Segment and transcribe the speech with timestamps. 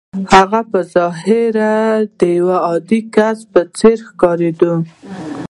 [0.35, 1.73] هغه په ظاهره
[2.19, 4.73] د يوه عادي کس په څېر ښکارېده.